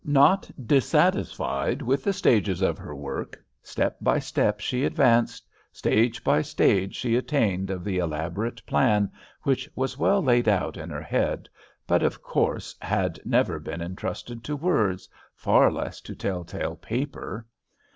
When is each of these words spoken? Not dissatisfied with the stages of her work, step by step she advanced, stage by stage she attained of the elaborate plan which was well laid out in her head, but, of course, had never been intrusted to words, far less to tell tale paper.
Not 0.03 0.49
dissatisfied 0.65 1.83
with 1.83 2.03
the 2.03 2.11
stages 2.11 2.63
of 2.63 2.79
her 2.79 2.95
work, 2.95 3.37
step 3.61 3.97
by 4.01 4.17
step 4.17 4.59
she 4.59 4.83
advanced, 4.83 5.47
stage 5.71 6.23
by 6.23 6.41
stage 6.41 6.95
she 6.95 7.15
attained 7.15 7.69
of 7.69 7.83
the 7.83 7.99
elaborate 7.99 8.65
plan 8.65 9.11
which 9.43 9.69
was 9.75 9.99
well 9.99 10.23
laid 10.23 10.49
out 10.49 10.75
in 10.75 10.89
her 10.89 11.03
head, 11.03 11.47
but, 11.85 12.01
of 12.01 12.23
course, 12.23 12.73
had 12.81 13.19
never 13.25 13.59
been 13.59 13.79
intrusted 13.79 14.43
to 14.45 14.55
words, 14.55 15.07
far 15.35 15.71
less 15.71 16.01
to 16.01 16.15
tell 16.15 16.43
tale 16.45 16.77
paper. 16.77 17.45